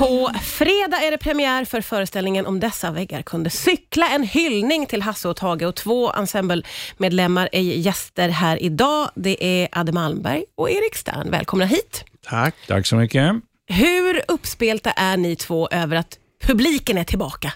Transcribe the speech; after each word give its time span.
På 0.00 0.30
fredag 0.42 0.96
är 1.02 1.10
det 1.10 1.18
premiär 1.18 1.64
för 1.64 1.80
föreställningen 1.80 2.46
Om 2.46 2.60
dessa 2.60 2.90
väggar 2.90 3.22
kunde 3.22 3.50
cykla. 3.50 4.08
En 4.08 4.22
hyllning 4.22 4.86
till 4.86 5.02
Hasse 5.02 5.28
och 5.28 5.36
Tage 5.36 5.62
och 5.62 5.74
två 5.74 6.12
ensemblemedlemmar 6.12 7.48
är 7.52 7.60
gäster 7.60 8.28
här 8.28 8.62
idag. 8.62 9.10
Det 9.14 9.44
är 9.44 9.68
Adde 9.72 9.92
Malmberg 9.92 10.44
och 10.56 10.70
Erik 10.70 10.94
Stern. 10.94 11.30
Välkomna 11.30 11.64
hit. 11.64 12.04
Tack. 12.22 12.54
Tack 12.66 12.86
så 12.86 12.96
mycket. 12.96 13.32
Hur 13.66 14.22
uppspelta 14.28 14.90
är 14.90 15.16
ni 15.16 15.36
två 15.36 15.68
över 15.68 15.96
att 15.96 16.18
publiken 16.42 16.98
är 16.98 17.04
tillbaka? 17.04 17.52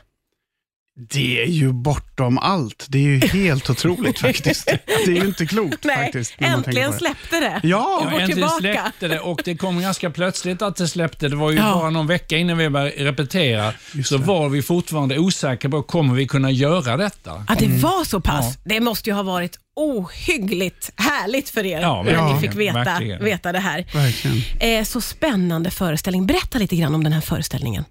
Det 0.97 1.43
är 1.43 1.47
ju 1.47 1.73
bortom 1.73 2.39
allt. 2.39 2.87
Det 2.89 2.99
är 2.99 3.03
ju 3.03 3.19
helt 3.27 3.71
otroligt 3.71 4.19
faktiskt. 4.29 4.67
Det 4.87 5.11
är 5.13 5.15
ju 5.23 5.25
inte 5.27 5.47
klokt 5.47 5.85
Nej, 5.85 5.97
faktiskt. 5.97 6.35
äntligen 6.39 6.91
det. 6.91 6.97
släppte 6.99 7.41
det. 7.41 7.61
Ja, 7.69 7.97
Och 8.05 8.05
går 8.05 8.21
äntligen 8.21 8.31
tillbaka. 8.31 8.59
släppte 8.61 9.09
det 9.09 9.21
och 9.21 9.41
det 9.45 9.57
kom 9.57 9.81
ganska 9.81 10.11
plötsligt 10.11 10.63
att 10.63 10.77
det 10.77 10.89
släppte. 10.89 11.29
Det 11.29 11.37
var 11.37 11.51
ju 11.51 11.57
Ja. 11.57 11.75
bara 11.75 11.91
någon 11.91 12.07
vecka 12.07 12.37
innan 12.37 12.59
vi 12.59 12.71
började 12.71 12.91
repetera. 13.05 13.73
Just 13.95 14.09
så 14.09 14.17
det. 14.19 14.25
var 14.25 14.49
vi 14.49 14.63
fortfarande 14.63 15.19
osäkra 15.19 15.71
på, 15.71 15.83
kommer 15.83 16.15
vi 16.15 16.27
kunna 16.27 16.51
göra 16.51 16.97
detta? 16.97 17.45
Ja, 17.49 17.55
det 17.59 17.69
var 17.69 18.05
så 18.05 18.21
pass. 18.21 18.59
Det 18.65 18.81
måste 18.81 19.11
ju 19.11 19.15
ha 19.17 19.23
varit 19.23 19.59
ohyggligt 19.77 20.93
härligt 20.97 21.51
för 21.51 21.67
er 21.67 21.81
Ja, 21.81 22.03
när 22.03 22.35
ni 22.35 22.41
fick 22.41 22.55
veta, 22.55 22.79
verkligen. 22.85 23.25
veta 23.25 23.53
det 23.53 23.59
här. 23.59 23.87
verkligen. 23.95 24.79
Eh, 24.79 24.85
så 24.85 25.01
spännande 25.01 25.71
föreställning. 25.71 26.27
Berätta 26.27 26.59
lite 26.59 26.77
grann 26.77 26.95
om 26.95 27.05
den 27.05 27.13
här 27.13 27.21
föreställningen. 27.21 27.85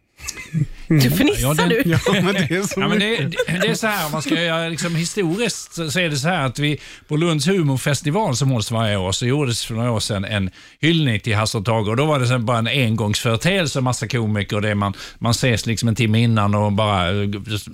Du 0.88 1.12
fnissar 1.12 1.42
Ja, 1.42 1.54
den- 1.54 1.70
du. 1.70 1.84
Ja, 1.86 2.00
men 2.14 2.34
det 2.34 2.56
är 2.56 2.62
så 2.68 2.80
Ja, 2.82 2.88
men 2.88 3.00
det, 3.00 3.68
är 3.68 3.74
så 3.76 3.88
här, 3.88 4.10
man 4.10 4.22
ska 4.22 4.42
göra 4.44 4.70
liksom 4.70 4.96
historiskt 4.96 5.74
så 5.74 6.00
är 6.00 6.10
det 6.10 6.18
så 6.18 6.28
här 6.28 6.46
att 6.46 6.60
vi 6.60 6.80
på 7.08 7.16
Lunds 7.18 7.48
humorfestival 7.48 8.36
som 8.36 8.50
hålls 8.52 8.72
varje 8.72 8.98
år 8.98 9.12
så 9.12 9.26
gjordes 9.26 9.66
för 9.66 9.74
några 9.76 9.92
år 9.92 10.00
sedan 10.00 10.26
en 10.26 10.50
hyllning 10.80 11.20
till 11.20 11.36
Hasse 11.36 11.58
och 11.58 11.66
Tage 11.66 11.88
och 11.88 11.98
då 11.98 12.06
var 12.06 12.20
det 12.20 12.40
bara 12.40 12.58
en 12.58 12.68
engångsföreteelse, 12.68 13.82
massa 13.82 14.08
komiker 14.08 14.56
och 14.56 14.62
det 14.62 14.76
man, 14.76 14.94
man 15.20 15.32
ses 15.32 15.66
liksom 15.66 15.90
en 15.90 15.96
timme 15.96 16.20
innan 16.20 16.56
och 16.56 16.72
bara 16.72 17.06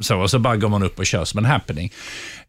så, 0.02 0.20
och 0.22 0.30
så 0.30 0.40
bara 0.40 0.56
går 0.58 0.70
man 0.70 0.84
upp 0.84 1.00
och 1.00 1.06
kör 1.06 1.26
som 1.26 1.38
en 1.38 1.46
happening. 1.46 1.92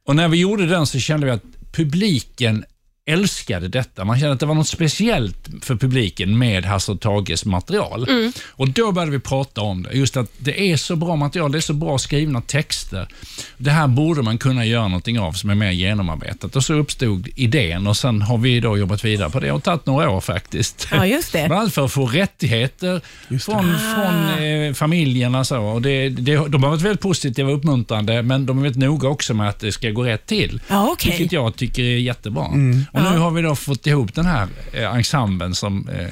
Och 0.07 0.17
när 0.17 0.29
vi 0.29 0.37
gjorde 0.41 0.67
den 0.67 0.87
så 0.87 0.99
kände 0.99 1.27
vi 1.27 1.33
att 1.33 1.43
publiken 1.73 2.65
älskade 3.13 3.69
detta. 3.69 4.05
Man 4.05 4.21
kände 4.21 4.33
att 4.33 4.41
det 4.41 4.47
var 4.47 4.55
något 4.55 4.69
speciellt 4.69 5.49
för 5.63 5.77
publiken 5.77 6.39
med 6.39 6.65
Hasse 6.65 6.93
och 6.93 7.01
Tages 7.01 7.45
material. 7.45 8.07
Och 8.47 8.69
Då 8.69 8.93
började 8.93 9.13
vi 9.13 9.19
prata 9.19 9.61
om 9.61 9.83
det. 9.83 9.93
Just 9.93 10.17
att 10.17 10.31
det 10.39 10.61
är 10.61 10.77
så 10.77 10.97
bra 10.97 11.17
material, 11.17 11.53
det 11.53 11.59
är 11.59 11.61
så 11.61 11.73
bra 11.73 11.99
skrivna 11.99 12.41
texter. 12.41 13.09
Det 13.57 13.71
här 13.71 13.87
borde 13.89 14.23
man 14.23 14.39
kunna 14.39 14.65
göra 14.65 14.89
någonting 14.89 15.21
av 15.21 15.33
som 15.33 15.51
är 15.51 15.55
mer 15.55 15.71
genomarbetat. 15.71 16.57
Och 16.57 16.65
så 16.65 16.75
uppstod 16.75 17.29
idén 17.37 17.87
och 17.87 17.97
sen 17.97 18.23
har 18.23 18.39
vi 18.39 18.61
då 18.61 18.79
jobbat 18.79 19.05
vidare 19.05 19.31
på 19.31 19.41
det 19.41 19.53
och 19.53 19.63
tagit 19.63 19.87
några 19.87 20.11
år 20.11 20.21
faktiskt. 20.21 20.89
Ja, 20.91 21.07
just 21.07 21.33
det. 21.33 21.45
Bland 21.47 21.61
annat 21.61 21.75
för 21.75 21.85
att 21.85 21.93
få 21.93 22.07
rättigheter 22.07 23.01
från, 23.29 23.79
från 23.95 24.45
eh, 24.45 24.73
familjerna. 24.75 25.45
Så. 25.45 25.59
Och 25.61 25.83
det, 25.83 26.09
det, 26.09 26.49
de 26.49 26.63
har 26.63 26.71
varit 26.71 26.83
väldigt 26.83 27.01
positiva 27.01 27.51
och 27.51 27.57
uppmuntrande, 27.57 28.23
men 28.23 28.47
de 28.47 28.59
är 28.59 28.63
väldigt 28.63 28.83
noga 28.83 29.09
också 29.09 29.35
med 29.35 29.49
att 29.49 29.61
det 29.61 29.73
ska 29.73 29.91
gå 29.91 30.05
rätt 30.05 30.27
till. 30.27 30.61
Ja, 30.69 30.89
okej. 30.93 31.11
Vilket 31.11 31.33
jag 31.33 31.57
tycker 31.57 31.83
är 31.83 31.99
jättebra. 31.99 32.47
Och 33.07 33.13
nu 33.13 33.19
har 33.19 33.31
vi 33.31 33.43
då 33.43 33.55
fått 33.57 33.87
ihop 33.87 34.15
den 34.15 34.27
här 34.27 34.49
eh, 34.73 34.95
ensemblen 34.95 35.55
som 35.55 35.89
eh, 35.89 36.07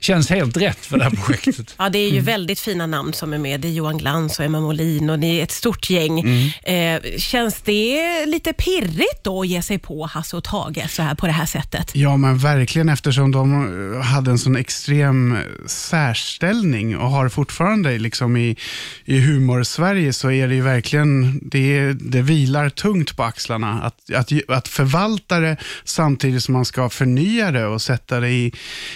känns 0.00 0.30
helt 0.30 0.56
rätt 0.56 0.86
för 0.86 0.98
det 0.98 1.04
här 1.04 1.10
projektet. 1.10 1.74
Ja, 1.78 1.88
det 1.88 1.98
är 1.98 2.04
ju 2.08 2.10
Mm. 2.10 2.24
väldigt 2.24 2.60
fina 2.60 2.86
namn 2.86 3.12
som 3.12 3.32
är 3.32 3.38
med. 3.38 3.60
Det 3.60 3.68
är 3.68 3.72
Johan 3.72 3.98
Glans 3.98 4.38
och 4.38 4.44
Emma 4.44 4.60
Molin 4.60 5.10
och 5.10 5.18
ni 5.18 5.38
är 5.38 5.42
ett 5.42 5.50
stort 5.50 5.90
gäng. 5.90 6.20
Mm. 6.20 7.02
Eh, 7.04 7.18
känns 7.18 7.60
det 7.62 8.26
lite 8.26 8.52
pirrigt 8.52 9.24
då 9.24 9.40
att 9.40 9.48
ge 9.48 9.62
sig 9.62 9.78
på 9.78 10.06
Hasse 10.06 10.36
och 10.36 10.44
Tage 10.44 10.90
så 10.90 11.02
här 11.02 11.14
på 11.14 11.26
det 11.26 11.32
här 11.32 11.46
sättet? 11.46 11.90
Ja, 11.94 12.16
men 12.16 12.38
verkligen 12.38 12.88
eftersom 12.88 13.30
de 13.32 14.02
hade 14.04 14.30
en 14.30 14.38
sån 14.38 14.56
extrem 14.56 15.36
särställning 15.66 16.96
och 16.96 17.10
har 17.10 17.28
fortfarande 17.28 17.98
liksom 17.98 18.36
i, 18.36 18.56
i 19.04 19.20
humor-Sverige 19.20 20.12
så 20.12 20.30
är 20.30 20.48
det 20.48 20.54
ju 20.54 20.62
verkligen, 20.62 21.38
det, 21.42 21.78
är- 21.78 21.92
det 22.00 22.22
vilar 22.22 22.68
tungt 22.70 23.16
på 23.16 23.22
axlarna 23.24 23.80
att, 23.82 24.12
att, 24.14 24.32
att 24.48 24.68
förvalta 24.68 25.40
det 25.40 25.56
samtidigt 25.84 26.42
som 26.42 26.52
man 26.54 26.64
ska 26.64 26.88
förnya 26.88 27.50
det 27.50 27.66
och 27.66 27.82
sätta 27.82 28.20
det 28.20 28.30
i, 28.30 28.52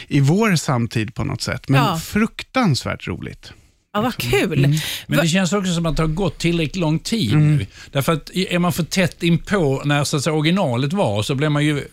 i 0.09 0.21
vår 0.21 0.57
samtid 0.57 0.94
på 1.15 1.25
något 1.25 1.43
sätt. 1.43 1.69
Men 1.69 1.85
Ja. 1.85 1.99
fruktansvärt 1.99 3.07
roligt. 3.09 3.53
Ja, 3.93 4.01
vad 4.01 4.17
kul. 4.17 4.65
Mm. 4.65 4.77
Men 5.07 5.19
det 5.19 5.29
känns 5.29 5.53
också 5.53 5.75
som 5.75 5.87
att 5.87 5.97
det 5.97 6.03
har 6.03 6.09
gått 6.09 6.39
tillräckligt 6.39 6.77
lång 6.77 6.99
tid 6.99 7.37
nu. 7.37 7.67
Därför 7.93 8.13
att 8.13 8.31
är 8.35 8.59
man 8.59 8.73
för 8.73 8.83
tätt 8.83 9.23
inpå 9.23 9.83
när 9.85 10.05
så 10.05 10.17
att 10.17 10.23
säga, 10.23 10.35
originalet 10.35 10.93
var 10.93 11.23
så 11.23 11.35
blir 11.35 11.49
man 11.49 11.65
ju 11.65 11.85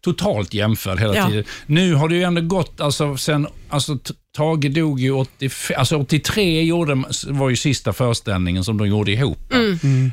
totalt 0.00 0.54
jämförd 0.54 1.00
hela 1.00 1.16
Ja. 1.16 1.28
tiden. 1.28 1.44
Nu 1.66 1.94
har 1.94 2.08
det 2.08 2.14
ju 2.16 2.22
ändå 2.22 2.40
gått, 2.42 2.80
alltså 2.80 3.16
sen, 3.16 3.46
alltså 3.68 3.98
Tage 4.36 4.70
dog 4.74 5.00
ju 5.00 5.10
85, 5.12 5.76
alltså 5.78 5.96
83 5.96 6.62
gjorde, 6.62 7.02
var 7.26 7.50
ju 7.50 7.56
sista 7.56 7.92
föreställningen 7.92 8.64
som 8.64 8.78
de 8.78 8.88
gjorde 8.88 9.12
ihop. 9.12 9.38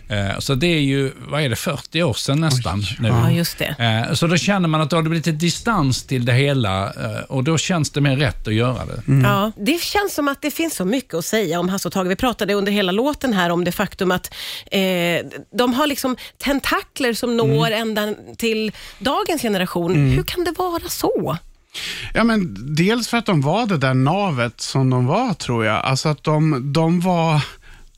Eh, 0.10 0.40
Så 0.40 0.56
det 0.56 0.68
är 0.68 0.80
ju, 0.80 1.12
vad 1.28 1.42
är 1.42 1.50
det, 1.50 1.56
40 1.56 2.04
år 2.04 2.14
sedan 2.14 2.40
nästan 2.40 2.84
nu. 3.00 3.08
Ja, 3.08 3.32
just 3.32 3.58
det. 3.58 3.76
Eh, 4.08 4.14
Så 4.14 4.28
då 4.28 4.38
känner 4.38 4.68
man 4.68 4.82
att 4.82 4.90
det 4.90 4.96
har 4.96 5.04
blivit 5.04 5.28
ett 5.28 5.40
distans 5.40 6.04
till 6.04 6.26
det 6.26 6.34
hela 6.34 6.86
eh, 6.86 7.20
och 7.30 7.44
då 7.44 7.58
känns 7.58 7.90
det 7.90 8.02
mer 8.02 8.16
rätt 8.18 8.48
att 8.48 8.54
göra 8.54 8.86
det. 8.86 9.02
Ja, 9.24 9.52
det 9.58 9.82
känns 9.82 10.14
som 10.14 10.28
att 10.28 10.42
det 10.42 10.52
finns 10.52 10.76
så 10.76 10.86
mycket 10.86 11.14
att 11.14 11.26
säga 11.26 11.60
om 11.60 11.70
Hasse 11.70 11.88
och 11.88 11.94
Tage. 11.94 12.08
Vi 12.08 12.16
pratade 12.16 12.54
under 12.54 12.72
hela 12.72 12.92
låten 12.92 13.34
här 13.34 13.50
om 13.50 13.64
det 13.64 13.72
faktum 13.72 14.12
att 14.12 14.34
eh, 14.72 14.82
de 15.58 15.74
har 15.74 15.88
liksom 15.88 16.18
tentakler 16.38 17.14
som 17.14 17.38
når 17.38 17.72
ända 17.72 18.14
till 18.38 18.72
dagens 19.00 19.42
generation. 19.42 19.96
Hur 20.10 20.24
kan 20.24 20.44
det 20.44 20.52
vara 20.58 20.90
så? 20.90 21.38
Ja, 22.14 22.24
men 22.24 22.56
dels 22.76 23.08
för 23.08 23.18
att 23.18 23.26
de 23.26 23.42
var 23.42 23.66
det 23.66 23.78
där 23.78 23.94
navet 23.94 24.62
som 24.62 24.90
de 24.90 25.06
var, 25.06 25.34
tror 25.34 25.66
jag. 25.66 25.86
Alltså 25.86 26.10
att 26.10 26.24
de, 26.24 26.74
de 26.74 27.00
var... 27.00 27.46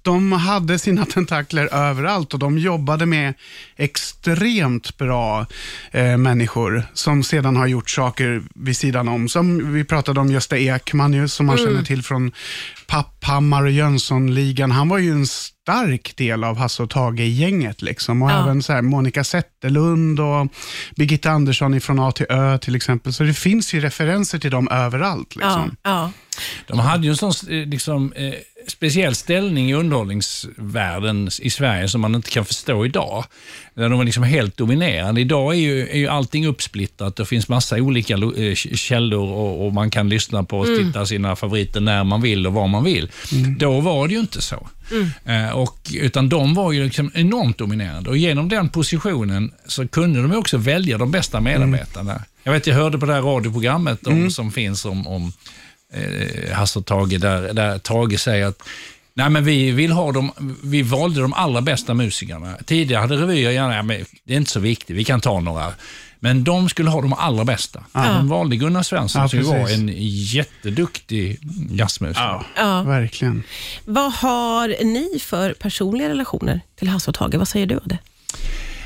De 0.10 0.32
hade 0.32 0.80
sina 0.80 1.06
tentakler 1.14 1.74
överallt 1.74 2.34
och 2.34 2.40
de 2.40 2.58
jobbade 2.58 3.06
med 3.06 3.34
extremt 3.78 4.98
bra 4.98 5.46
eh, 5.92 6.18
människor 6.18 6.84
som 6.94 7.24
sedan 7.24 7.56
har 7.56 7.68
gjort 7.68 7.90
saker 7.90 8.42
vid 8.56 8.78
sidan 8.78 9.08
om. 9.08 9.30
Som 9.30 9.74
vi 9.74 9.84
pratade 9.84 10.20
om 10.20 10.32
Gösta 10.32 10.58
Ekman 10.58 11.14
ju, 11.14 11.28
som 11.28 11.46
man 11.46 11.58
känner 11.58 11.84
till 11.84 12.04
från 12.04 12.32
Papphammar 12.88 13.64
och 13.64 13.72
Jönssonligan. 13.72 14.72
Han 14.72 14.90
var 14.90 14.98
ju 14.98 15.12
en 15.12 15.28
stark 15.28 16.14
del 16.18 16.44
av 16.44 16.58
Hasse 16.58 16.84
och 16.84 16.90
Tage-gänget. 16.90 17.82
Liksom. 17.82 18.22
Och 18.22 18.32
Ja. 18.32 18.44
även 18.44 18.64
så 18.64 18.74
här 18.74 18.82
Monica 18.82 19.24
Zetterlund 19.24 20.20
och 20.20 20.48
Birgitta 20.96 21.32
Andersson 21.32 21.82
från 21.82 22.00
A 22.00 22.12
till 22.12 22.26
Ö 22.30 22.58
till 22.58 22.76
exempel. 22.76 23.14
Så 23.14 23.24
det 23.24 23.34
finns 23.34 23.74
ju 23.74 23.80
referenser 23.82 24.40
till 24.40 24.52
dem 24.52 24.68
överallt. 24.72 25.36
Ja, 25.40 25.46
Liksom. 25.46 25.76
ja. 25.84 26.12
De 26.68 26.80
hade 26.80 27.04
ju 27.04 27.10
en 27.10 27.18
sån 27.18 27.34
eh, 27.50 27.68
liksom, 27.68 28.14
eh, 28.14 28.34
speciell 28.68 29.16
ställning 29.16 29.70
i 29.70 29.74
underhållningsvärlden 29.74 31.30
i 31.42 31.50
Sverige 31.50 31.88
som 31.88 32.02
man 32.02 32.16
inte 32.16 32.30
kan 32.30 32.46
förstå 32.46 32.86
idag. 32.86 33.26
Där 33.74 33.90
de 33.90 33.98
var 33.98 34.06
liksom 34.06 34.24
helt 34.24 34.58
dominerande. 34.58 35.22
Idag 35.22 35.54
är 35.54 35.60
ju, 35.60 35.88
är 35.88 35.98
ju 35.98 36.08
allting 36.08 36.48
uppsplittrat. 36.48 37.16
Det 37.16 37.26
finns 37.26 37.48
massa 37.48 37.76
olika 37.76 38.14
eh, 38.14 38.56
källor 38.56 39.32
och, 39.32 39.66
och 39.66 39.74
man 39.74 39.90
kan 39.90 40.10
lyssna 40.10 40.44
på 40.44 40.60
och 40.60 40.66
titta 40.66 41.06
sina 41.06 41.36
favoriter 41.36 41.80
när 41.80 42.04
man 42.04 42.22
vill 42.22 42.48
och 42.48 42.54
var 42.54 42.68
man 42.68 42.84
vill. 42.84 43.10
Då 43.60 43.80
var 43.80 44.08
det 44.08 44.14
ju 44.14 44.20
inte 44.20 44.42
så. 44.42 44.68
Eh, 45.26 45.50
och, 45.50 45.92
utan 45.94 46.30
de 46.30 46.54
var 46.54 46.72
ju 46.72 46.84
liksom 46.84 47.12
enormt 47.14 47.58
dominerande 47.58 48.10
och 48.10 48.18
genom 48.18 48.50
den 48.50 48.70
positionen 48.70 49.52
så 49.68 49.88
kunde 49.88 50.22
de 50.22 50.36
också 50.36 50.58
välja 50.58 50.98
de 50.98 51.12
bästa 51.12 51.40
medarbetarna. 51.42 52.22
Jag 52.44 52.54
vet, 52.54 52.68
jag 52.68 52.76
hörde 52.76 52.98
på 52.98 53.06
det 53.06 53.14
här 53.14 53.22
radioprogrammet 53.22 54.08
om, 54.08 54.32
som 54.32 54.52
finns 54.52 54.86
om, 54.86 55.08
om 55.08 55.34
eh, 55.94 56.54
Hasse 56.56 56.80
och 56.80 56.86
Tage, 56.86 57.20
där, 57.20 57.54
där 57.54 57.80
Tage 57.80 58.20
säger 58.20 58.46
att 58.46 58.64
Nej, 59.14 59.30
men 59.30 59.44
vi, 59.44 59.72
vill 59.72 59.92
ha 59.92 60.12
dem, 60.12 60.32
vi 60.64 60.82
valde 60.82 61.22
de 61.22 61.34
allra 61.34 61.62
bästa 61.62 61.94
musikerna. 61.94 62.58
Tidigare 62.66 63.02
hade 63.02 63.16
revyer 63.16 63.52
gärna, 63.52 63.76
ja, 63.76 63.84
men 63.84 64.06
det 64.24 64.34
är 64.34 64.38
inte 64.38 64.52
så 64.52 64.60
viktigt, 64.60 64.96
vi 64.96 65.04
kan 65.04 65.22
ta 65.22 65.40
några. 65.40 65.74
Men 66.20 66.44
de 66.44 66.70
skulle 66.70 66.90
ha 66.90 67.02
de 67.02 67.14
allra 67.14 67.46
bästa. 67.46 67.84
De 67.92 68.28
valde 68.28 68.56
Gunnar 68.56 68.84
Svensson 68.84 69.22
Ja, 69.22 69.30
som 69.30 69.44
var 69.44 69.70
en 69.70 69.92
jätteduktig 70.34 71.40
jazzmusiker. 71.72 72.24
Ja, 72.24 72.46
Ja. 72.58 72.84
verkligen. 72.84 73.44
Vad 73.86 74.14
har 74.14 74.68
ni 74.84 75.20
för 75.20 75.54
personliga 75.54 76.10
relationer 76.10 76.62
till 76.76 76.88
Hasse 76.88 77.12
och 77.12 77.16
Tage? 77.16 77.36
Vad 77.36 77.48
säger 77.48 77.66
du 77.66 77.76
Adde? 77.76 77.98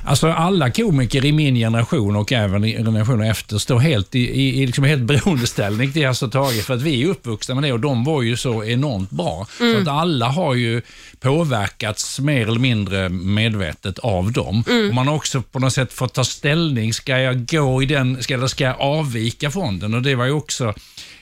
Alltså 0.06 0.28
alla 0.28 0.72
komiker 0.72 1.26
i 1.26 1.32
min 1.32 1.56
generation 1.56 2.16
och 2.16 2.32
även 2.32 2.64
i 2.66 2.74
generationer 2.78 3.32
efter 3.32 3.58
står 3.58 3.80
helt 3.80 4.16
i, 4.16 4.20
i, 4.20 4.62
i 4.62 4.66
liksom 4.66 4.84
helt 4.84 5.02
beroendeställning 5.02 5.94
till 5.94 6.08
Hasse 6.08 6.26
och 6.26 6.32
Tage 6.32 6.64
för 6.64 6.74
att 6.74 6.82
vi 6.82 7.04
är 7.04 7.08
uppvuxna 7.08 7.56
med 7.56 7.64
det 7.64 7.74
och 7.74 7.80
de 7.80 8.04
var 8.04 8.22
ju 8.22 8.38
så 8.38 8.64
enormt 8.64 9.10
bra. 9.10 9.48
Så 9.58 9.82
att 9.82 9.88
alla 9.88 10.28
har 10.28 10.56
ju 10.56 10.82
påverkats 11.20 12.20
mer 12.20 12.48
eller 12.48 12.60
mindre 12.60 13.10
medvetet 13.10 14.00
av 14.00 14.32
dem. 14.32 14.64
Och 14.90 14.96
man 14.96 15.08
har 15.08 15.16
också 15.16 15.42
på 15.42 15.60
något 15.60 15.74
sätt 15.74 15.94
fått 15.94 16.14
ta 16.14 16.24
ställning. 16.24 16.94
Ska 16.94 17.20
jag 17.20 17.46
gå 17.46 17.84
i 17.84 17.86
den, 17.86 18.24
ska, 18.24 18.34
eller 18.34 18.48
ska 18.48 18.64
jag 18.64 18.76
avvika 18.80 19.52
från 19.52 19.80
den? 19.80 19.94
Och 19.94 20.02
det 20.02 20.16
var 20.16 20.26
ju 20.26 20.32
också 20.32 20.74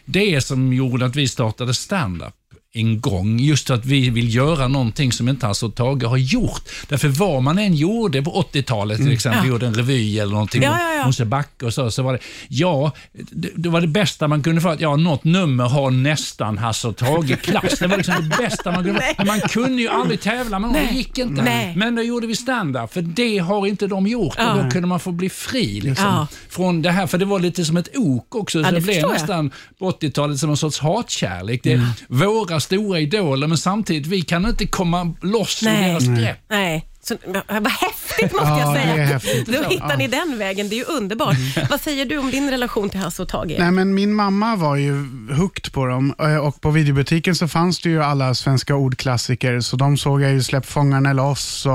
det 0.05 0.41
som 0.41 0.73
gjorde 0.73 1.05
att 1.05 1.15
vi 1.15 1.27
startade 1.27 1.73
stand-up 1.73 2.33
en 2.73 3.01
gång. 3.01 3.39
Just 3.39 3.69
att 3.69 3.85
vi 3.85 4.09
vill 4.09 4.35
göra 4.35 4.67
någonting 4.67 5.11
som 5.11 5.29
inte 5.29 5.45
Hasse 5.47 5.65
och 5.65 5.75
Tage 5.75 6.03
har 6.03 6.17
gjort. 6.17 6.61
Därför 6.87 7.07
vad 7.07 7.43
man 7.43 7.57
än 7.57 7.75
gjorde 7.75 8.21
på 8.21 8.45
80-talet, 8.53 8.97
till 8.97 9.11
exempel, 9.11 9.47
gjorde 9.49 9.65
en 9.67 9.73
revy 9.73 10.19
eller 10.19 10.31
någonting, 10.33 10.63
Ja, 10.63 10.77
ja, 10.81 10.93
ja. 10.93 11.05
Mosebacke 11.05 11.65
och 11.65 11.73
så, 11.73 11.91
så 11.91 12.03
var 12.03 12.13
det, 12.13 12.19
ja, 12.47 12.91
det, 13.13 13.49
det 13.55 13.69
var 13.69 13.81
det 13.81 13.87
bästa 13.87 14.27
man 14.27 14.43
kunde 14.43 14.61
få, 14.61 14.69
att 14.69 14.79
ja, 14.81 14.95
något 14.95 15.23
nummer 15.23 15.63
har 15.63 15.91
nästan 15.91 16.57
Hasse 16.57 16.87
och 16.87 16.97
Tage-klass. 16.97 17.79
Det 17.79 17.87
var 17.87 17.97
liksom 17.97 18.29
det 18.29 18.37
bästa 18.37 18.71
man 18.71 18.83
kunde 18.83 19.01
få. 19.17 19.25
Man 19.25 19.41
kunde 19.41 19.81
ju 19.81 19.87
aldrig 19.87 20.21
tävla 20.21 20.59
med 20.59 20.69
någon, 20.69 20.79
det 20.87 20.95
gick 20.97 21.17
inte. 21.17 21.41
Nej. 21.41 21.73
Men 21.75 21.95
då 21.95 22.01
gjorde 22.01 22.27
vi 22.27 22.35
stand-up, 22.35 22.93
för 22.93 23.01
det 23.01 23.37
har 23.37 23.67
inte 23.67 23.87
de 23.87 24.07
gjort 24.07 24.35
och 24.39 24.63
då 24.63 24.69
kunde 24.69 24.87
man 24.87 24.99
få 24.99 25.11
bli 25.11 25.29
fri. 25.29 25.81
Liksom, 25.81 26.05
Ja. 26.05 26.27
Från 26.49 26.81
det 26.81 26.91
här, 26.91 27.07
för 27.07 27.17
det 27.17 27.25
var 27.25 27.39
lite 27.39 27.65
som 27.65 27.77
ett 27.77 27.89
ok 27.97 28.35
också, 28.35 28.61
så 28.63 28.67
Ja, 28.67 28.71
det 28.71 28.77
det 28.79 28.81
blev 28.85 29.09
nästan 29.09 29.51
på 29.79 29.91
80-talet 29.91 30.39
som 30.39 30.49
en 30.49 30.57
sorts 30.57 30.79
hatkärlek. 30.79 31.59
Det 31.63 31.71
är 31.71 31.87
våra 32.07 32.59
stora 32.61 32.99
idoler, 32.99 33.47
men 33.47 33.57
samtidigt, 33.57 34.07
vi 34.07 34.21
kan 34.21 34.45
inte 34.45 34.67
komma 34.67 35.15
loss 35.21 35.63
ur 35.63 35.67
deras 35.67 36.07
grepp. 36.07 36.39
Nej. 36.49 36.87
Så, 37.03 37.17
vad 37.47 37.67
häftigt 37.71 38.31
måste 38.31 38.47
Ja, 38.47 38.59
jag 38.59 38.75
säga. 38.83 39.05
häftigt. 39.05 39.47
Då 39.47 39.63
hittar 39.69 39.97
ni 39.97 40.07
den 40.07 40.37
vägen. 40.37 40.69
Det 40.69 40.75
är 40.75 40.77
ju 40.77 40.83
underbart. 40.83 41.35
Vad 41.69 41.81
säger 41.81 42.05
du 42.05 42.17
om 42.17 42.31
din 42.31 42.49
relation 42.49 42.89
till 42.89 42.99
Hasse 42.99 43.21
och 43.21 43.27
Tage? 43.29 43.55
Nej, 43.59 43.71
men 43.71 43.93
min 43.93 44.13
mamma 44.13 44.55
var 44.55 44.75
ju 44.75 44.93
hooked 45.37 45.71
på 45.73 45.85
dem 45.85 46.13
eh, 46.19 46.35
och 46.35 46.61
på 46.61 46.71
videobutiken 46.71 47.35
så 47.35 47.47
fanns 47.47 47.79
det 47.81 47.89
ju 47.89 48.03
alla 48.03 48.33
svenska 48.35 48.75
ordklassiker. 48.75 49.59
Så 49.59 49.75
de 49.75 49.97
såg 49.97 50.21
jag 50.21 50.31
ju 50.31 50.43
Släpp 50.43 50.65
fångarna 50.65 51.13
loss 51.13 51.65
och 51.65 51.71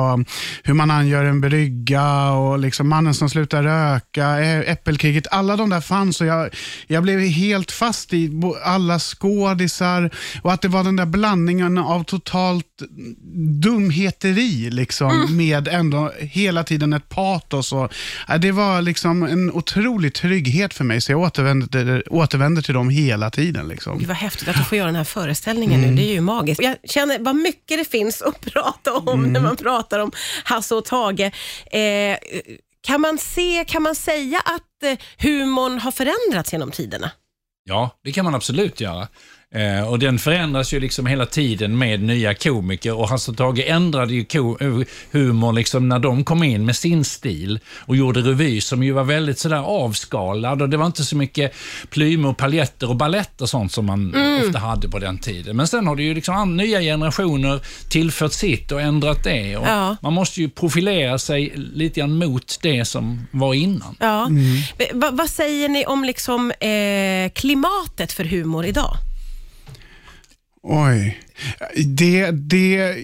Hur 0.63 0.75
man 0.75 0.91
angör 0.91 1.25
en 1.25 1.41
brygga 1.41 2.31
och 2.31 2.59
liksom 2.59 2.89
Mannen 2.89 3.15
som 3.15 3.31
slutar 3.31 3.63
röka, 3.63 4.27
Ä- 4.27 4.63
Äppelkriget. 4.67 5.27
Alla 5.31 5.57
de 5.57 5.71
där 5.71 5.81
fanns 5.81 6.21
och 6.21 6.27
jag, 6.27 6.49
jag 6.87 7.03
blev 7.03 7.21
helt 7.21 7.71
fast 7.73 8.13
i 8.13 8.31
alla 8.65 8.99
skådisar 8.99 10.11
och 10.43 10.53
att 10.53 10.63
det 10.63 10.69
var 10.69 10.85
den 10.85 10.97
där 10.97 11.07
blandningen 11.07 11.79
av 11.79 12.05
totalt 12.05 12.67
dumheteri 13.63 14.71
liksom, 14.71 15.16
med 15.31 15.69
ändå 15.69 16.13
hela 16.19 16.65
tiden 16.65 16.93
ett 16.93 17.09
patos. 17.09 17.73
Och, 17.73 17.93
det 18.41 18.53
var 18.53 18.83
liksom 18.83 19.23
en 19.23 19.53
otrolig 19.53 20.15
trygghet 20.15 20.75
för 20.75 20.85
mig, 20.85 21.01
så 21.01 21.13
jag 21.13 21.21
återvänder, 21.21 22.13
återvänder 22.13 22.63
till 22.63 22.75
dem 22.75 22.89
hela 22.89 23.31
tiden. 23.31 23.69
Liksom. 23.69 23.99
Gud 23.99 24.09
vad 24.09 24.17
häftigt 24.17 24.49
att 24.49 24.57
du 24.57 24.65
får 24.65 24.79
göra 24.79 24.87
den 24.87 24.97
här 24.97 25.05
föreställningen 25.05 25.81
nu. 25.81 25.95
Det 25.95 26.03
är 26.03 26.13
ju 26.13 26.21
magiskt. 26.21 26.63
Jag 26.63 26.77
känner 26.85 27.19
vad 27.19 27.37
mycket 27.37 27.79
det 27.79 27.91
finns 27.91 28.23
att 28.23 28.41
prata 28.53 28.95
om 28.95 29.23
när 29.23 29.41
man 29.41 29.57
pratar 29.57 29.99
om 29.99 30.13
Hasse 30.45 30.75
och 30.75 30.85
Tage. 30.85 31.21
Eh, 31.21 32.17
kan, 32.81 33.01
man 33.01 33.19
se, 33.19 33.65
kan 33.69 33.83
man 33.83 33.95
säga 33.95 34.39
att 34.39 34.83
eh, 34.83 34.99
humorn 35.19 35.79
har 35.79 35.91
förändrats 35.91 36.53
genom 36.53 36.71
tiderna? 36.71 37.11
Ja, 37.69 37.91
det 38.05 38.13
kan 38.13 38.25
man 38.25 38.35
absolut 38.35 38.81
göra. 38.81 39.09
Eh, 39.55 39.89
och 39.89 39.99
den 39.99 40.19
förändras 40.19 40.73
ju 40.75 40.81
liksom 40.81 41.07
hela 41.07 41.27
tiden 41.27 41.79
med 41.79 42.03
nya 42.03 42.35
komiker 42.35 42.95
och 42.95 43.09
Hasse 43.09 43.31
och 43.31 43.37
Tage 43.37 43.65
ändrade 43.67 44.15
ju 44.15 44.25
ko- 44.25 44.59
eh, 44.61 44.87
humor 45.11 45.53
liksom 45.53 45.89
när 45.89 45.99
de 45.99 46.25
kom 46.25 46.43
in 46.43 46.65
med 46.67 46.77
sin 46.77 47.05
stil 47.05 47.59
och 47.79 47.97
gjorde 47.97 48.21
revy 48.21 48.61
som 48.61 48.83
ju 48.83 48.93
var 48.93 49.05
väldigt 49.05 49.39
sådär 49.39 49.57
avskalad 49.63 50.63
och 50.63 50.69
det 50.69 50.77
var 50.77 50.87
inte 50.87 51.05
så 51.05 51.17
mycket 51.17 51.53
plymer, 51.91 52.29
och 52.29 52.37
paljetter 52.37 52.89
och 52.91 52.97
balett 52.97 53.41
och 53.41 53.49
sånt 53.49 53.73
som 53.73 53.87
man 53.87 54.15
ofta 54.47 54.59
hade 54.59 54.89
på 54.89 54.99
den 54.99 55.19
tiden. 55.19 55.57
Men 55.57 55.67
sen 55.69 55.87
har 55.87 55.97
det 55.97 56.03
ju 56.03 56.15
liksom 56.15 56.35
an- 56.37 56.57
nya 56.57 56.81
generationer 56.81 57.61
tillfört 57.91 58.33
sitt 58.33 58.73
och 58.73 58.81
ändrat 58.81 59.25
det. 59.25 59.57
Och 59.57 59.67
Ja. 59.67 59.97
Man 60.03 60.13
måste 60.13 60.41
ju 60.41 60.49
profilera 60.49 61.19
sig 61.19 61.53
lite 61.57 62.01
grann 62.01 62.19
mot 62.19 62.59
det 62.63 62.85
som 62.85 63.27
var 63.31 63.55
innan. 63.55 63.97
Ja. 64.01 64.31
Eh, 64.79 64.87
Va, 64.97 65.11
vad 65.13 65.31
säger 65.31 65.69
ni 65.69 65.85
om 65.87 66.05
liksom, 66.05 66.51
eh, 66.51 67.33
klimatet 67.35 68.13
för 68.13 68.25
humor 68.25 68.65
idag? 68.67 68.97
Oj. 70.69 71.21
Det, 71.85 72.31
det, 72.31 72.95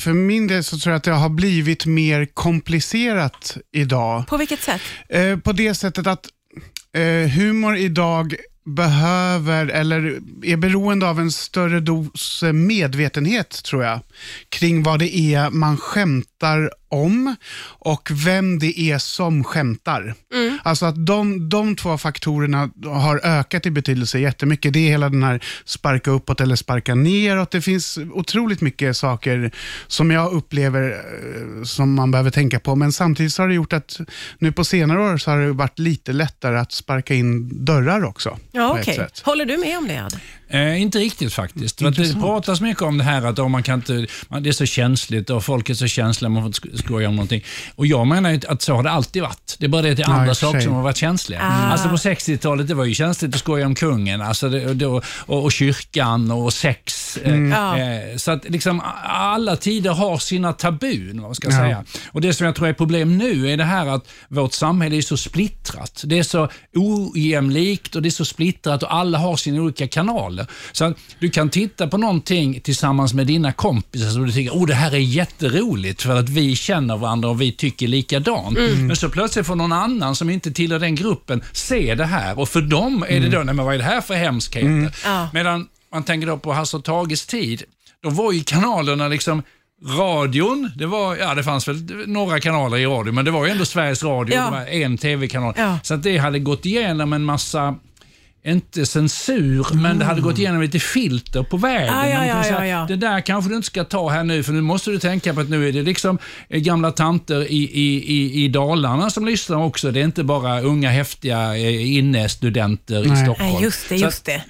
för 0.00 0.12
min 0.12 0.46
del 0.46 0.64
så 0.64 0.78
tror 0.78 0.92
jag 0.92 0.96
att 0.96 1.04
det 1.04 1.10
har 1.10 1.28
blivit 1.28 1.86
mer 1.86 2.26
komplicerat 2.34 3.56
idag. 3.72 4.26
På 4.26 4.36
vilket 4.36 4.60
sätt? 4.60 4.80
Eh, 5.08 5.38
på 5.38 5.52
det 5.52 5.74
sättet 5.74 6.06
att 6.06 6.26
eh, 6.92 7.30
humor 7.30 7.76
idag 7.76 8.34
behöver 8.76 9.66
eller 9.66 10.20
är 10.42 10.56
beroende 10.56 11.08
av 11.08 11.20
en 11.20 11.32
större 11.32 11.80
dos 11.80 12.42
medvetenhet 12.52 13.62
tror 13.64 13.84
jag 13.84 14.00
kring 14.48 14.82
vad 14.82 14.98
det 14.98 15.16
är 15.16 15.50
man 15.50 15.76
skämtar 15.76 16.70
om 16.88 17.36
och 17.78 18.10
vem 18.12 18.58
det 18.58 18.80
är 18.80 18.98
som 18.98 19.44
skämtar. 19.44 20.14
Alltså 20.62 20.86
att 20.86 21.06
de, 21.06 21.48
de 21.48 21.76
två 21.76 21.98
faktorerna 21.98 22.70
har 22.84 23.20
ökat 23.24 23.66
i 23.66 23.70
betydelse 23.70 24.18
jättemycket. 24.18 24.72
Det 24.72 24.78
är 24.78 24.90
hela 24.90 25.08
den 25.08 25.22
här 25.22 25.44
sparka 25.64 26.10
uppåt 26.10 26.40
eller 26.40 26.56
sparka 26.56 26.94
neråt. 26.94 27.50
Det 27.50 27.60
finns 27.60 27.98
otroligt 28.12 28.60
mycket 28.60 28.96
saker 28.96 29.50
som 29.86 30.10
jag 30.10 30.32
upplever 30.32 30.90
eh, 30.90 31.62
som 31.64 31.94
man 31.94 32.10
behöver 32.10 32.30
tänka 32.30 32.60
på. 32.60 32.76
Men 32.76 32.92
samtidigt 32.92 33.38
har 33.38 33.48
det 33.48 33.54
gjort 33.54 33.72
att 33.72 34.00
nu 34.38 34.52
på 34.52 34.64
senare 34.64 35.12
år 35.12 35.16
så 35.16 35.30
har 35.30 35.38
det 35.38 35.52
varit 35.52 35.78
lite 35.78 36.12
lättare 36.12 36.58
att 36.58 36.72
sparka 36.72 37.14
in 37.14 37.64
dörrar 37.64 38.04
också. 38.04 38.38
Ja, 38.52 38.82
sätt. 38.84 39.20
Håller 39.24 39.44
du 39.44 39.56
med 39.56 39.78
om 39.78 39.88
det, 39.88 40.04
Ad? 40.04 40.20
Eh, 40.50 40.82
inte 40.82 40.98
riktigt 40.98 41.32
faktiskt. 41.34 41.78
Det 41.78 41.84
pratas 42.20 42.60
mycket 42.60 42.82
om 42.82 42.98
det 42.98 43.04
här 43.04 43.22
att 43.26 43.38
oh, 43.38 43.48
man 43.48 43.62
kan 43.62 43.74
inte, 43.78 44.06
man, 44.28 44.42
det 44.42 44.48
är 44.48 44.52
så 44.52 44.66
känsligt 44.66 45.30
och 45.30 45.44
folk 45.44 45.70
är 45.70 45.74
så 45.74 45.86
känsliga, 45.86 46.28
man 46.28 46.42
får 46.42 46.46
inte 46.46 46.60
sk- 46.60 46.82
skoja 46.82 47.08
om 47.08 47.16
någonting. 47.16 47.44
Och 47.74 47.86
jag 47.86 48.06
menar 48.06 48.30
ju 48.30 48.40
att 48.48 48.62
så 48.62 48.74
har 48.74 48.82
det 48.82 48.90
alltid 48.90 49.22
varit. 49.22 49.56
Det 49.58 49.66
är 49.66 49.68
bara 49.68 49.82
det 49.82 49.90
att 49.90 49.96
det 49.96 50.02
är 50.02 50.06
andra 50.06 50.26
för 50.26 50.34
saker 50.34 50.60
som 50.60 50.72
har 50.74 50.82
varit 50.82 50.96
känsliga. 50.96 51.40
Ah. 51.42 51.72
Alltså 51.72 51.88
på 51.88 51.96
60-talet 51.96 52.68
det 52.68 52.74
var 52.74 52.84
ju 52.84 52.94
känsligt 52.94 53.34
att 53.34 53.40
skoja 53.40 53.66
om 53.66 53.74
kungen 53.74 54.20
alltså 54.22 54.48
det, 54.48 54.66
och, 54.66 54.76
då- 54.76 55.02
och, 55.26 55.44
och 55.44 55.52
kyrkan 55.52 56.30
och 56.30 56.52
sex. 56.52 56.97
Eh, 57.16 57.34
Ja. 57.36 57.78
Eh, 57.78 58.16
så 58.16 58.30
att 58.30 58.44
liksom 58.50 58.82
alla 59.08 59.56
tider 59.56 59.90
har 59.90 60.18
sina 60.18 60.52
tabun, 60.52 61.10
vad 61.14 61.22
man 61.28 61.34
ska 61.34 61.48
Ja. 61.50 61.56
säga. 61.58 61.84
Och 62.12 62.20
Det 62.20 62.32
som 62.34 62.46
jag 62.46 62.54
tror 62.54 62.68
är 62.68 62.72
problem 62.72 63.18
nu 63.18 63.50
är 63.50 63.56
det 63.56 63.64
här 63.64 63.86
att 63.86 64.08
vårt 64.28 64.52
samhälle 64.52 64.96
är 64.96 65.02
så 65.02 65.16
splittrat. 65.16 66.02
Det 66.06 66.18
är 66.18 66.22
så 66.22 66.48
ojämlikt 66.74 67.96
och 67.96 68.02
det 68.02 68.08
är 68.08 68.10
så 68.10 68.24
splittrat 68.24 68.82
och 68.82 68.94
alla 68.94 69.18
har 69.18 69.36
sina 69.36 69.62
olika 69.62 69.88
kanaler. 69.88 70.46
Så 70.72 70.84
att 70.84 70.96
du 71.18 71.30
kan 71.30 71.50
titta 71.50 71.88
på 71.88 71.96
någonting 71.98 72.60
tillsammans 72.60 73.14
med 73.14 73.26
dina 73.26 73.52
kompisar 73.52 74.20
och 74.20 74.26
du 74.26 74.32
tycker 74.32 74.50
oh 74.52 74.66
det 74.66 74.74
här 74.74 74.94
är 74.94 74.98
jätteroligt 74.98 76.02
för 76.02 76.16
att 76.18 76.28
vi 76.28 76.56
känner 76.56 76.96
varandra 76.96 77.28
och 77.28 77.40
vi 77.40 77.52
tycker 77.52 77.88
likadant. 77.88 78.58
Men 78.58 78.96
så 78.96 79.08
plötsligt 79.08 79.46
får 79.46 79.56
någon 79.56 79.72
annan 79.72 80.16
som 80.16 80.30
inte 80.30 80.50
tillhör 80.50 80.78
den 80.78 80.94
gruppen 80.94 81.42
se 81.52 81.94
det 81.94 82.04
här 82.06 82.38
och 82.38 82.48
för 82.48 82.60
dem 82.60 83.04
är 83.08 83.20
det 83.20 83.28
då, 83.28 83.38
nej 83.38 83.54
men 83.54 83.64
vad 83.64 83.74
är 83.74 83.78
det 83.78 83.84
här 83.84 84.00
för 84.00 84.14
hemskheter? 84.14 84.94
Ja. 85.04 85.28
Medan 85.32 85.66
man 85.92 86.02
tänker 86.02 86.26
då 86.26 86.38
på 86.38 86.52
Hasse 86.52 86.76
och 86.76 86.84
Tages 86.84 87.26
tid, 87.26 87.62
då 88.02 88.10
var 88.10 88.32
ju 88.32 88.40
kanalerna 88.44 89.08
liksom 89.08 89.42
Radion, 89.98 90.70
det, 90.76 90.86
var, 90.86 91.16
ja, 91.16 91.34
det 91.34 91.42
fanns 91.44 91.68
väl 91.68 91.76
några 92.06 92.40
kanaler 92.40 92.76
i 92.78 92.86
radio, 92.86 93.12
men 93.12 93.24
det 93.24 93.30
var 93.30 93.46
ju 93.46 93.52
ändå 93.52 93.64
Sveriges 93.64 94.02
Radio, 94.02 94.34
Ja. 94.34 94.66
en 94.66 94.98
tv-kanal. 94.98 95.54
Ja. 95.56 95.78
Så 95.82 95.94
att 95.94 96.02
det 96.02 96.18
hade 96.18 96.38
gått 96.38 96.66
igenom 96.66 97.12
en 97.12 97.24
massa, 97.24 97.74
inte 98.52 98.86
censur, 98.86 99.66
men 99.74 99.98
det 99.98 100.04
hade 100.04 100.20
gått 100.20 100.38
igenom 100.38 100.62
lite 100.62 100.78
filter 100.78 101.42
på 101.42 101.56
vägen. 101.56 101.94
Man 101.94 102.10
kan 102.12 102.26
ja, 102.28 102.42
säga. 102.44 102.84
Det 102.88 102.96
där 102.96 103.20
kanske 103.20 103.50
du 103.50 103.56
inte 103.56 103.66
ska 103.66 103.84
ta 103.84 104.08
här 104.08 104.24
nu, 104.24 104.42
för 104.42 104.52
nu 104.52 104.60
måste 104.60 104.90
du 104.90 104.98
tänka 104.98 105.34
på 105.34 105.40
att 105.40 105.48
nu 105.48 105.68
är 105.68 105.72
det 105.72 105.82
liksom 105.82 106.18
eh, 106.48 106.60
gamla 106.60 106.92
tanter 106.92 107.40
i, 107.52 107.56
i, 107.56 108.14
i, 108.14 108.44
i 108.44 108.48
Dalarna 108.48 109.10
som 109.10 109.26
lyssnar 109.26 109.56
också. 109.64 109.90
Det 109.90 110.00
är 110.00 110.04
inte 110.04 110.24
bara 110.24 110.60
unga 110.60 110.90
häftiga 110.90 111.56
eh, 111.56 111.96
innestudenter 111.96 113.00
i. 113.12 113.16
Stockholm. 113.24 113.52
Nej, 113.52 113.62
just 113.62 113.88
det. 113.88 113.96
Just 113.96 114.24
det. 114.24 114.32
eh, 114.34 114.40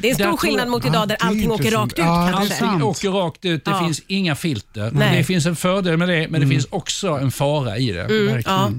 Det 0.00 0.08
är 0.08 0.10
en 0.10 0.16
stor 0.16 0.36
skillnad 0.36 0.68
mot 0.68 0.86
idag 0.86 1.08
där 1.08 1.16
allting 1.20 1.50
åker 1.50 1.70
rakt 1.70 1.92
ut 1.92 1.98
Ja, 1.98 2.30
kanske. 2.34 2.64
Allting 2.64 2.82
åker 2.82 3.10
rakt 3.10 3.44
ut, 3.44 3.64
det 3.64 3.70
Ja. 3.70 3.78
finns 3.84 4.02
inga 4.06 4.34
filter. 4.34 4.90
Nej. 4.92 5.16
Det 5.18 5.24
finns 5.24 5.46
en 5.46 5.56
fördel 5.56 5.96
med 5.96 6.08
det, 6.08 6.28
men 6.30 6.40
det 6.40 6.46
finns 6.46 6.66
också 6.70 7.08
en 7.08 7.30
fara 7.30 7.78
i 7.78 7.92
det. 7.92 8.02
Mm. 8.04 8.42
Ja. 8.46 8.70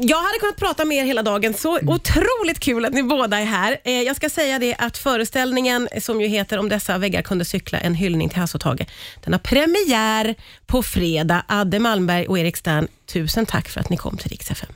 Jag 0.00 0.16
hade 0.16 0.38
kunnat 0.40 0.56
prata 0.56 0.84
med 0.84 0.98
er 0.98 1.04
hela 1.04 1.22
dagen. 1.22 1.54
Så 1.54 1.78
otroligt 1.82 2.60
kul 2.60 2.84
att 2.84 2.92
ni 2.92 3.02
båda 3.02 3.38
är 3.40 3.44
här. 3.44 3.63
Eh, 3.84 4.02
Jag 4.02 4.16
ska 4.16 4.30
säga 4.30 4.58
det 4.58 4.74
att 4.78 4.98
föreställningen 4.98 5.88
som 6.00 6.20
ju 6.20 6.26
heter 6.26 6.58
Om 6.58 6.68
dessa 6.68 6.98
väggar 6.98 7.22
kunde 7.22 7.44
cykla, 7.44 7.78
en 7.78 7.94
hyllning 7.94 8.28
till 8.28 8.38
Hasse 8.38 8.56
och 8.56 8.60
Tage, 8.60 8.86
den 9.24 9.32
har 9.32 9.40
premiär 9.40 10.34
på 10.66 10.82
fredag. 10.82 11.44
Adde 11.48 11.78
Malmberg 11.78 12.26
och 12.26 12.38
Erik 12.38 12.56
Stern, 12.56 12.88
tusen 13.12 13.46
tack 13.46 13.68
för 13.68 13.80
att 13.80 13.90
ni 13.90 13.96
kom 13.96 14.16
till 14.16 14.30
Rix 14.30 14.50
FM. 14.50 14.70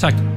Tack. 0.00 0.14